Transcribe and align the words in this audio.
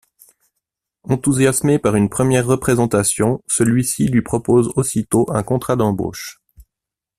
Enthousiasmé 1.03 1.77
par 1.77 1.93
une 1.95 2.09
première 2.09 2.47
représentation, 2.47 3.43
celui 3.45 3.85
ci 3.85 4.07
lui 4.07 4.23
propose 4.23 4.73
aussitôt 4.75 5.27
un 5.31 5.43
contrat 5.43 5.75
d'embauche. 5.75 6.41